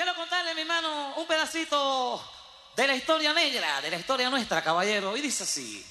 [0.00, 2.18] Quiero contarle, mi hermano, un pedacito
[2.74, 5.14] de la historia negra, de la historia nuestra, caballero.
[5.14, 5.84] Y dice así.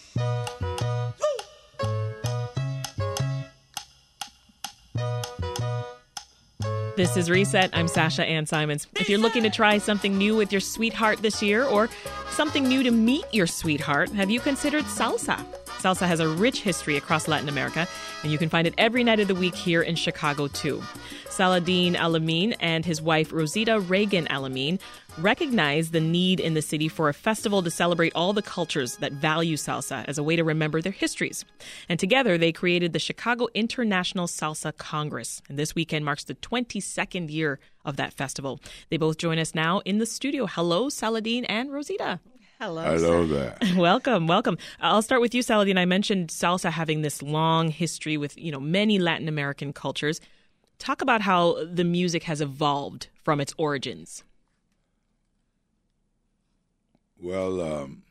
[6.96, 7.70] This is Reset.
[7.74, 8.88] I'm Sasha Ann Simons.
[9.00, 11.88] If you're looking to try something new with your sweetheart this year or
[12.32, 15.46] something new to meet your sweetheart, have you considered salsa?
[15.80, 17.88] Salsa has a rich history across Latin America,
[18.22, 20.84] and you can find it every night of the week here in Chicago, too.
[21.30, 24.78] Saladin Alamin and his wife Rosita Reagan Alamin
[25.20, 29.14] recognized the need in the city for a festival to celebrate all the cultures that
[29.14, 31.46] value salsa as a way to remember their histories.
[31.88, 35.42] And together they created the Chicago International Salsa Congress.
[35.48, 38.60] And this weekend marks the 22nd year of that festival.
[38.90, 40.46] They both join us now in the studio.
[40.46, 42.20] Hello, Saladin and Rosita.
[42.60, 42.84] Hello.
[42.84, 43.74] Hello that.
[43.78, 44.58] Welcome, welcome.
[44.82, 45.78] I'll start with you, Saladin.
[45.78, 50.20] I mentioned salsa having this long history with, you know, many Latin American cultures.
[50.78, 54.26] Talk about how the music has evolved from its origins.
[57.22, 58.04] Well, um,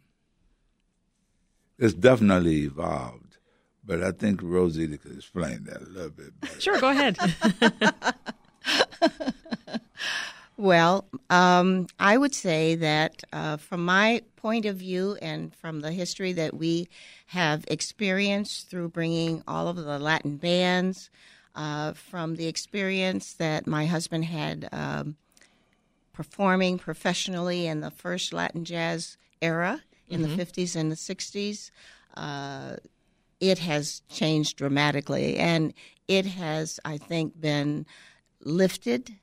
[1.79, 3.37] it's definitely evolved,
[3.85, 6.59] but I think Rosita could explain that a little bit better.
[6.59, 7.19] Sure, go ahead.
[10.59, 15.93] Well, um, I would say that uh, from my point of view and from the
[15.93, 16.89] history that we
[17.27, 21.11] have experienced through bringing all of the Latin bands,
[21.55, 25.17] uh, from the experience that my husband had um,
[26.13, 31.71] performing professionally in the first Latin jazz era in the 50s and the 60s,
[32.17, 32.77] uh,
[33.41, 35.37] it has changed dramatically.
[35.37, 35.73] And
[36.09, 37.87] it has, I think, been
[38.41, 39.15] lifted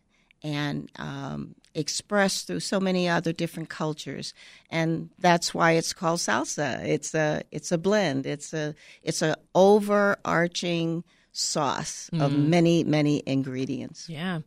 [0.46, 4.34] and um, expressed through so many other different cultures,
[4.70, 6.86] and that's why it's called salsa.
[6.86, 8.28] It's a it's a blend.
[8.28, 14.08] It's a it's a overarching sauce of many many ingredients.
[14.08, 14.42] yeah.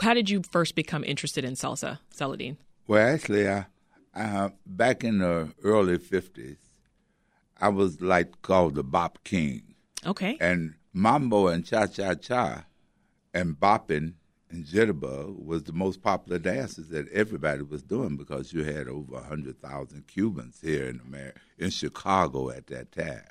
[0.00, 2.58] How did you first become interested in salsa, Saladin?
[2.86, 3.64] Well, actually, I,
[4.14, 6.58] uh, back in the early 50s,
[7.58, 9.62] I was like called the Bop King.
[10.04, 10.36] Okay.
[10.38, 12.64] And mambo and cha cha cha
[13.32, 14.14] and bopping
[14.50, 19.12] and jitterbug was the most popular dances that everybody was doing because you had over
[19.14, 23.22] 100,000 Cubans here in America, in Chicago at that time.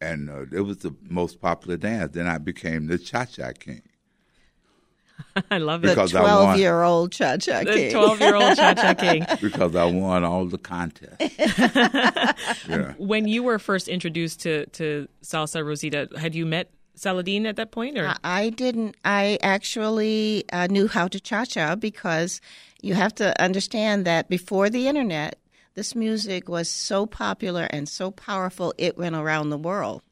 [0.00, 2.12] And uh, it was the most popular dance.
[2.14, 3.82] Then I became the cha cha king.
[5.50, 5.90] I love The it.
[5.90, 6.30] Because I won.
[6.30, 7.92] twelve year old cha cha The king.
[7.92, 9.26] 12 year old Cha Cha King.
[9.42, 11.18] because I won all the contests.
[12.68, 12.94] yeah.
[12.96, 16.70] When you were first introduced to, to salsa, Rosita, had you met
[17.00, 17.96] Saladin at that point?
[17.98, 18.14] Or?
[18.22, 18.96] I- didn't.
[19.04, 22.40] I actually uh, knew how to cha cha because
[22.82, 25.38] you have to understand that before the internet,
[25.74, 30.02] this music was so popular and so powerful, it went around the world.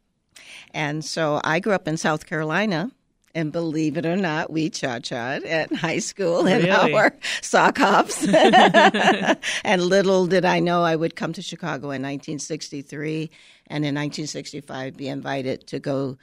[0.72, 2.91] And so I grew up in South Carolina.
[3.34, 6.94] And believe it or not, we cha cha at high school in Really?
[6.94, 8.27] our sock hops.
[9.65, 13.31] and little did I know I would come to Chicago in 1963
[13.69, 16.16] and in 1965 be invited to go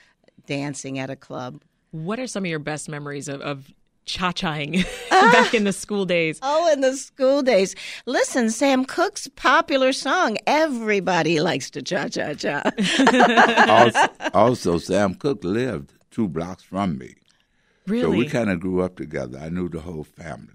[0.46, 3.74] dancing at a club What are some of your best memories of, of
[4.06, 5.30] cha chaing ah!
[5.32, 6.40] back in the school days?
[6.42, 7.76] Oh, in the school days.
[8.06, 12.62] Listen, Sam Cooke's popular song, Everybody Likes to Cha Cha Cha.
[13.68, 17.16] also, also, Sam Cooke lived two blocks from me.
[17.88, 18.02] Really?
[18.02, 19.40] So we kind of grew up together.
[19.40, 20.50] I knew the whole family.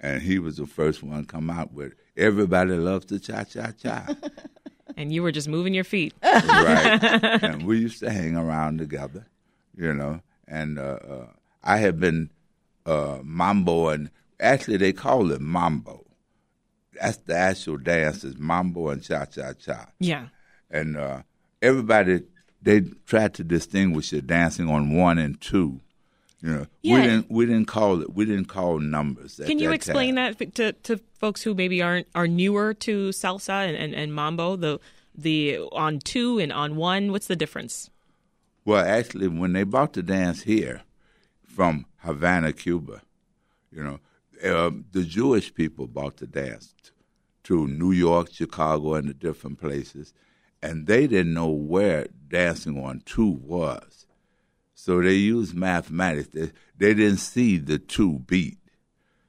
[0.00, 3.70] And he was the first one to come out with Everybody Loves to Cha Cha
[3.70, 4.06] Cha.
[4.96, 6.14] And you were just moving your feet.
[6.22, 7.00] right.
[7.42, 9.26] And we used to hang around together,
[9.76, 10.20] you know.
[10.46, 11.26] And uh, uh,
[11.62, 12.30] I had been
[12.86, 14.10] uh, mambo, and
[14.40, 16.04] actually they call it mambo.
[17.00, 19.86] That's the actual dance is mambo and cha cha cha.
[19.98, 20.28] Yeah.
[20.70, 21.22] And uh,
[21.60, 22.22] everybody
[22.62, 25.80] they tried to distinguish it dancing on one and two.
[26.42, 26.94] You know, Yeah.
[26.96, 29.40] we didn't we didn't call it we didn't call numbers.
[29.44, 30.34] Can you that explain time.
[30.38, 34.56] that to, to folks who maybe aren't are newer to salsa and, and, and mambo?
[34.56, 34.80] The
[35.14, 37.12] the on two and on one.
[37.12, 37.90] What's the difference?
[38.64, 40.82] Well, actually, when they brought the dance here
[41.44, 43.02] from Havana, Cuba,
[43.72, 44.00] you know,
[44.44, 46.74] uh, the Jewish people brought the dance
[47.44, 50.12] to New York, Chicago, and the different places,
[50.62, 54.06] and they didn't know where dancing on two was.
[54.84, 56.30] So they used mathematics.
[56.34, 58.58] They, they didn't see the two beat.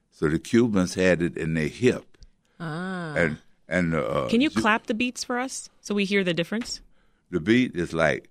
[0.09, 2.17] So the Cubans had it in their hip.
[2.59, 3.13] Ah.
[3.13, 3.37] And,
[3.69, 6.81] and uh, Can you Ju- clap the beats for us so we hear the difference?
[7.29, 8.29] the beat is like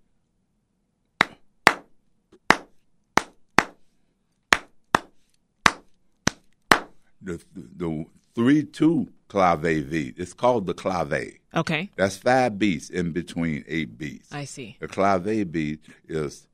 [7.21, 8.05] the the
[8.35, 10.15] three two clave beat.
[10.19, 11.35] It's called the clave.
[11.55, 14.33] Okay, That's five beats in between eight beats.
[14.33, 14.77] I see.
[14.81, 16.49] The clave beat is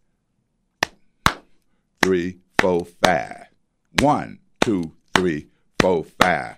[2.03, 3.47] three, four, five.
[4.00, 5.49] One, two, three,
[5.81, 6.56] four, five.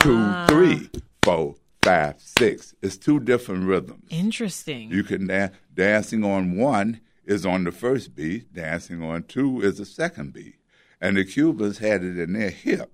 [0.00, 0.46] Two, uh-huh.
[0.46, 0.90] three,
[1.22, 2.74] four, five, six.
[2.82, 4.04] It's two different rhythms.
[4.10, 4.90] Interesting.
[4.90, 5.54] You can dance.
[5.74, 8.52] Dancing on one is on the first beat.
[8.52, 10.56] Dancing on two is the second beat.
[11.00, 12.92] And the Cubans had it in their hip.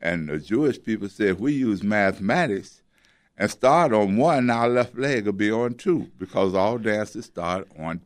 [0.00, 2.82] And the Jewish people said, we use mathematics
[3.36, 7.66] and start on one, our left leg will be on two because all dances start
[7.78, 8.02] on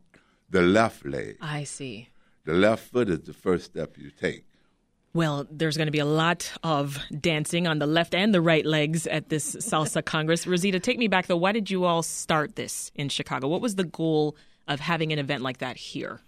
[0.49, 1.37] the left leg.
[1.41, 2.09] I see.
[2.49, 4.43] The left foot is the first step you take.
[5.13, 8.65] Well, there's going to be a lot of dancing on the left and the right
[8.65, 10.47] legs at this Salsa Congress.
[10.47, 11.37] Rosita, take me back though.
[11.37, 13.47] Why did you all start this in Chicago?
[13.49, 14.35] What was the goal
[14.67, 16.21] of having an event like that here?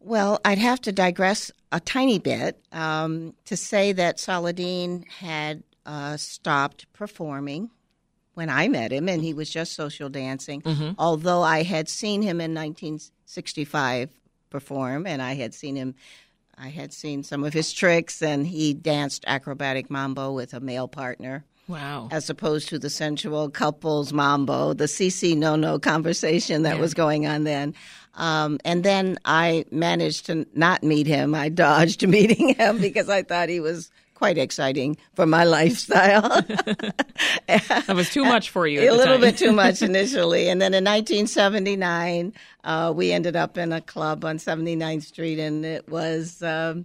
[0.00, 6.16] Well, I'd have to digress a tiny bit um, to say that Saladin had uh,
[6.16, 7.70] stopped performing
[8.34, 10.64] when I met him, and he was just social dancing.
[10.98, 14.19] Although I had seen him in 1965
[14.50, 15.94] perform, and I had seen him.
[16.58, 20.88] I had seen some of his tricks, and he danced acrobatic mambo with a male
[20.88, 22.08] partner Wow.
[22.10, 27.26] as opposed to the sensual couples mambo, the CC no no conversation that was going
[27.26, 27.74] on then.
[28.14, 31.34] Um, and then I managed to not meet him.
[31.34, 36.42] I dodged meeting him because I thought he was quite exciting for my lifestyle.
[37.48, 38.82] That was too much for you.
[38.82, 39.22] at a little time.
[39.22, 40.50] bit too much initially.
[40.50, 45.64] And then in 1979, uh, we ended up in a club on 79th Street, and
[45.64, 46.42] it was.
[46.42, 46.84] Um,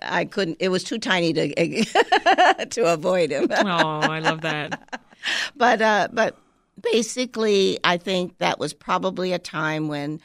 [0.00, 0.56] I couldn't.
[0.60, 1.54] It was too tiny to
[2.70, 3.48] to avoid him.
[3.50, 5.00] oh, I love that.
[5.56, 6.38] but uh, but
[6.80, 10.20] basically, I think that was probably a time when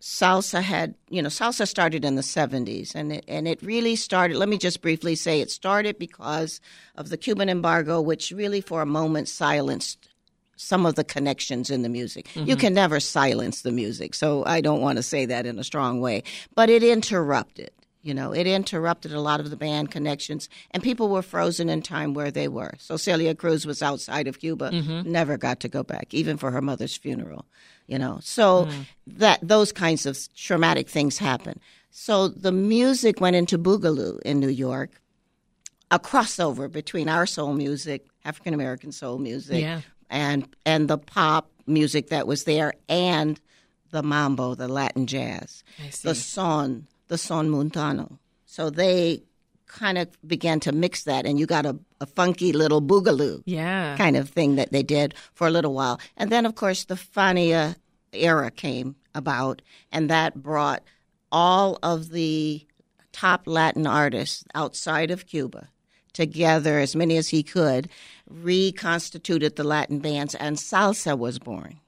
[0.00, 4.36] salsa had you know salsa started in the 70s and it, and it really started
[4.36, 6.60] let me just briefly say it started because
[6.96, 10.08] of the Cuban embargo which really for a moment silenced
[10.56, 12.34] some of the connections in the music.
[12.34, 12.60] You mm-hmm.
[12.60, 16.00] can never silence the music, so I don't want to say that in a strong
[16.00, 16.22] way,
[16.54, 17.70] but it interrupted.
[18.06, 21.82] You know, it interrupted a lot of the band connections, and people were frozen in
[21.82, 22.74] time where they were.
[22.78, 25.10] So Celia Cruz was outside of Cuba, mm-hmm.
[25.10, 27.46] never got to go back, even for her mother's funeral.
[27.88, 28.86] You know, so mm.
[29.18, 31.58] that those kinds of traumatic things happen.
[31.90, 34.90] So the music went into Boogaloo in New York,
[35.90, 39.80] a crossover between our soul music, African American soul music, Yeah.
[40.10, 43.40] and and the pop music that was there, and
[43.90, 46.08] the mambo, the Latin jazz, I see.
[46.08, 48.18] the son, the son montuno.
[48.44, 49.22] So they
[49.66, 53.96] kind of began to mix that, and you got a, a funky little boogaloo Yeah.
[53.96, 56.00] kind of thing that they did for a little while.
[56.16, 57.74] And then, of course, the Fania
[58.12, 60.82] era came about, and that brought
[61.32, 62.64] all of the
[63.12, 65.68] top Latin artists outside of Cuba
[66.12, 67.88] together, as many as he could,
[68.28, 71.80] reconstituted the Latin bands, and salsa was born.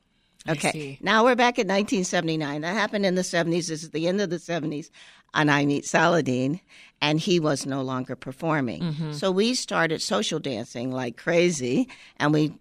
[0.49, 2.62] Okay, now we're back in 1979.
[2.62, 3.69] That happened in the 70s.
[3.69, 4.91] This is the end of the 70s.
[5.35, 6.61] And I meet Saladin,
[7.03, 9.12] and he was no longer performing.
[9.12, 12.55] So we started social dancing like crazy, and we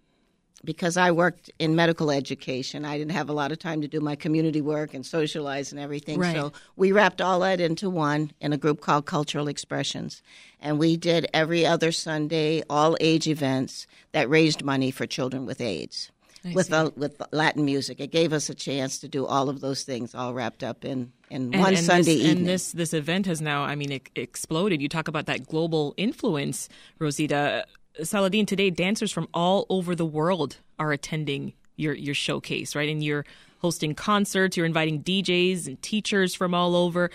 [0.64, 4.00] because I worked in medical education, I didn't have a lot of time to do
[4.00, 6.18] my community work and socialize and everything.
[6.18, 6.34] Right.
[6.34, 10.22] So we wrapped all that into one in a group called Cultural Expressions.
[10.60, 15.60] And we did every other Sunday all age events that raised money for children with
[15.60, 16.10] AIDS.
[16.54, 19.82] With the, with Latin music, it gave us a chance to do all of those
[19.82, 22.36] things, all wrapped up in, in And- one and Sunday this, evening.
[22.38, 24.80] And this this event has now, I mean, it exploded.
[24.80, 26.68] You talk about that global influence,
[26.98, 27.64] Rosita.
[28.02, 32.88] Saladin, today dancers from all over the world are attending your your showcase, right?
[32.88, 33.24] And you're
[33.60, 37.10] hosting concerts, you're inviting DJs and teachers from all over.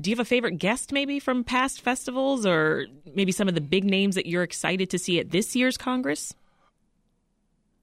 [0.00, 3.60] Do you have a favorite guest maybe from past festivals or maybe some of the
[3.62, 6.34] big names that you're excited to see at this year's Congress?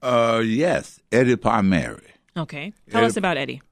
[0.04, 2.12] Uh, yes, Eddie Palmieri.
[2.36, 2.74] Okay.
[2.90, 3.62] Tell Eddie- us about Eddie.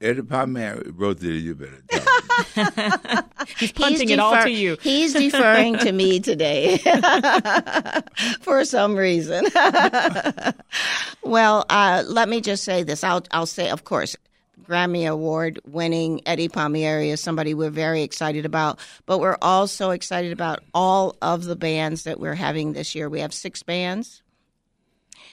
[0.00, 3.20] Eddie Palmieri, Rosie, you better tell me.
[3.58, 4.76] He's punting it all to you.
[4.80, 6.78] He's deferring to me today
[8.40, 9.46] for some reason.
[11.22, 13.04] well, uh, let me just say this.
[13.04, 14.16] I'll, I'll say, of course,
[14.64, 20.32] Grammy Award winning Eddie Palmieri is somebody we're very excited about, but we're also excited
[20.32, 23.08] about all of the bands that we're having this year.
[23.08, 24.22] We have six bands.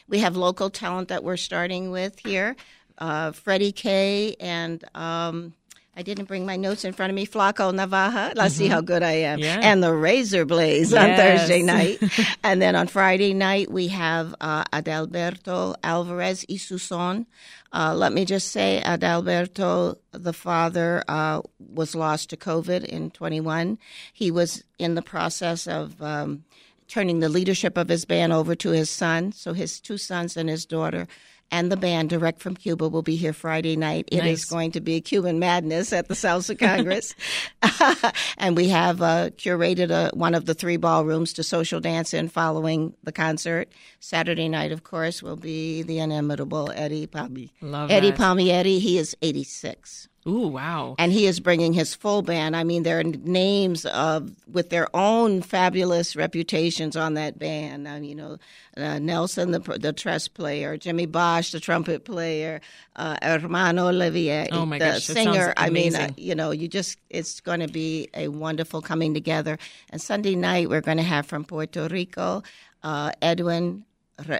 [0.09, 2.55] We have local talent that we're starting with here.
[2.97, 5.53] Uh, Freddie K and um,
[5.95, 7.25] I didn't bring my notes in front of me.
[7.25, 8.33] Flaco Navaja.
[8.35, 9.39] Let's see how good I am.
[9.39, 9.59] Yeah.
[9.61, 11.39] And the Razor Blaze on Yes.
[11.41, 11.99] Thursday night.
[12.43, 17.25] and then on Friday night, we have uh, Adalberto Alvarez y Su Son.
[17.71, 23.77] Uh, let me just say, Adalberto, the father, uh, was lost to COVID in 21.
[24.11, 26.43] He was in the process of um,
[26.89, 29.31] turning the leadership of his band over to his son.
[29.31, 31.07] So his two sons and his daughter
[31.51, 34.07] and the band direct from Cuba will be here Friday night.
[34.11, 34.39] It Nice.
[34.43, 37.15] is going to be Cuban madness at the Salsa Congress,
[38.37, 42.29] and we have uh, curated a, one of the three ballrooms to social dance in
[42.29, 43.71] following the concert.
[43.99, 47.49] Saturday night, of course, will be the inimitable Eddie Palmi.
[47.61, 48.17] Love Eddie that.
[48.19, 48.77] Palmieri.
[48.79, 50.95] He is 86 Ooh, wow.
[50.97, 52.55] and he is bringing his full band.
[52.55, 57.87] I mean, there are names of with their own fabulous reputations on that band.
[57.87, 58.37] I mean, you know,
[58.77, 62.61] uh, Nelson, the the tres player, Jimmy Bosch, the trumpet player,
[62.95, 65.53] uh, Herman Olivera, Oh, the gosh, singer.
[65.57, 69.57] I mean, uh, you know, you just it's going to be a wonderful coming together.
[69.89, 72.43] And Sunday night we're going to have from Puerto Rico,
[72.83, 73.85] uh, Edwin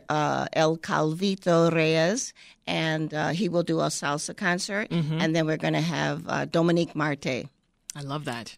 [0.10, 2.34] uh, El Calvito Reyes,
[2.68, 4.90] and uh, he will do a salsa concert.
[4.90, 5.20] Mm-hmm.
[5.22, 7.48] And then we're going to have uh, Domenic Marte.
[7.96, 8.58] I love that.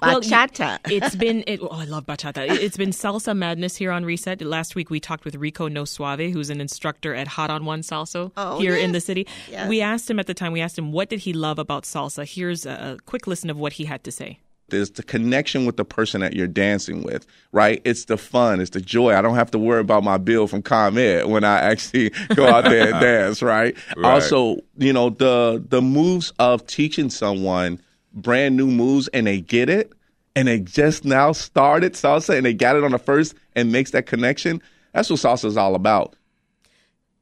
[0.00, 0.78] Well, Bachata.
[0.86, 2.38] it's been it, oh, I love bachata.
[2.50, 4.40] It- It's been salsa madness here on Reset.
[4.40, 7.82] Last week we talked with Rico No Suave, who's an instructor at Hot on One
[7.82, 9.26] Salsa Oh, here in the city.
[9.50, 9.68] Yes.
[9.68, 10.52] We asked him at the time.
[10.52, 12.24] We asked him what did he love about salsa.
[12.26, 14.38] Here's a quick listen of what he had to say.
[14.68, 17.82] There's the connection with the person that you're dancing with, right?
[17.84, 19.14] It's the fun, it's the joy.
[19.14, 22.64] I don't have to worry about my bill from ComEd when I actually go out
[22.64, 23.76] there and dance, right?
[23.96, 24.10] Right.
[24.10, 27.80] Also, you know, the the moves of teaching someone
[28.12, 29.92] brand new moves and they get it
[30.36, 33.90] and they just now started salsa and they got it on the first and makes
[33.90, 34.62] that connection.
[34.92, 36.16] That's what salsa is all about.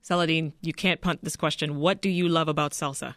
[0.03, 1.77] Saladin, you can't punt this question.
[1.77, 3.15] What do you love about salsa?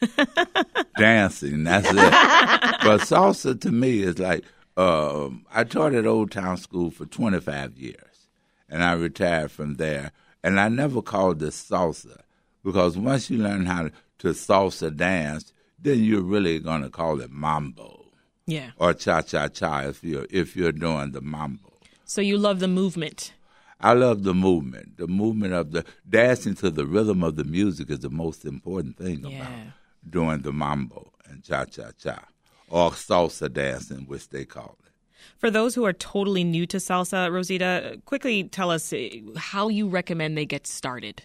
[0.98, 1.64] dancing.
[1.64, 1.94] That's it.
[1.94, 4.44] but salsa to me is like
[4.76, 8.28] um, I taught at Old Town School for 25 years,
[8.68, 10.12] and I retired from there.
[10.44, 12.20] And I never called it salsa
[12.62, 17.30] because once you learn how to, salsa dance, then you're really going to call it
[17.30, 18.06] mambo
[18.46, 18.70] Yeah.
[18.76, 21.72] or cha cha cha if you're if you're doing the mambo.
[22.04, 23.32] So you love the movement.
[23.80, 24.96] I love the movement.
[24.98, 28.96] The movement of the dancing to the rhythm of the music is the most important
[28.96, 29.64] thing about Yeah.
[30.08, 32.24] Doing the mambo and cha cha cha
[32.68, 34.92] or salsa dancing, which they call it.
[35.38, 39.88] For those who are totally new to salsa, Rosita, quickly tell us uh, how you
[39.88, 41.22] recommend they get started.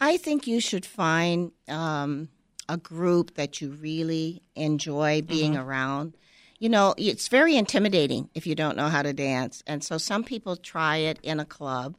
[0.00, 2.28] I think you should find um,
[2.68, 6.16] a group that you really enjoy being around.
[6.58, 9.62] You know, it's very intimidating if you don't know how to dance.
[9.66, 11.96] And so some people try it in a club.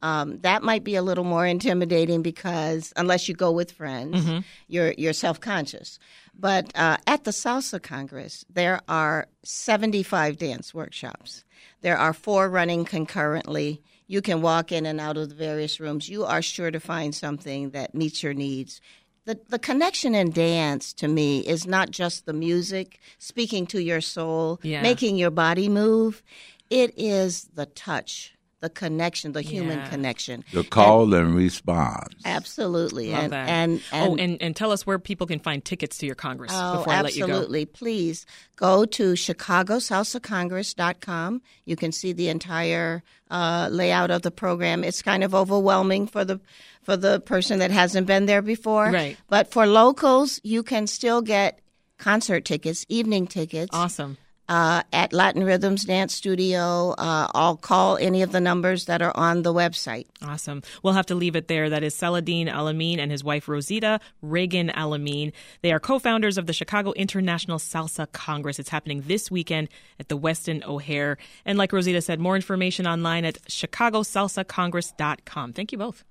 [0.00, 4.94] Um, that might be a little more intimidating because unless you go with friends, you're
[4.96, 5.98] you're self conscious.
[6.38, 11.44] But uh, at the Salsa Congress, there are 75 dance workshops.
[11.80, 13.82] There are four running concurrently.
[14.06, 16.08] You can walk in and out of the various rooms.
[16.08, 18.80] You are sure to find something that meets your needs.
[19.24, 24.00] The, the connection in dance to me is not just the music speaking to your
[24.00, 24.80] soul, Yeah.
[24.80, 26.22] making your body move.
[26.70, 30.42] It is the touch, the connection, the human connection.
[30.52, 32.14] The call and response.
[32.24, 33.10] Absolutely.
[33.12, 33.48] Love and, that.
[33.48, 36.50] and, and oh, and, and tell us where people can find tickets to your Congress
[36.54, 37.32] Oh, before I let you go.
[37.32, 37.66] absolutely.
[37.66, 41.42] Please go to chicagosalsacongress.com.
[41.64, 44.84] You can see the entire uh, layout of the program.
[44.84, 46.40] It's kind of overwhelming for the
[46.82, 48.90] for the person that hasn't been there before.
[48.90, 49.16] Right.
[49.28, 51.60] But for locals, you can still get
[51.98, 54.16] concert tickets, evening tickets Awesome.
[54.48, 56.94] Uh, at Latin Rhythms Dance Studio.
[56.96, 60.06] Uh, I'll call any of the numbers that are on the website.
[60.22, 60.62] Awesome.
[60.82, 61.68] We'll have to leave it there.
[61.70, 65.32] That is Saladin Alamin and his wife Rosita Reagan Alamin.
[65.62, 68.58] They are co-founders of the Chicago International Salsa Congress.
[68.58, 69.68] It's happening this weekend
[70.00, 71.18] at the Westin O'Hare.
[71.44, 75.52] And like Rosita said, more information online at chicagosalsacongress.com.
[75.52, 76.04] Thank you both.